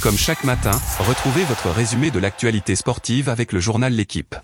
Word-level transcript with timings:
Comme 0.00 0.16
chaque 0.16 0.44
matin, 0.44 0.70
retrouvez 1.00 1.42
votre 1.42 1.70
résumé 1.70 2.12
de 2.12 2.20
l'actualité 2.20 2.76
sportive 2.76 3.28
avec 3.28 3.52
le 3.52 3.58
journal 3.58 3.92
L'équipe. 3.92 4.36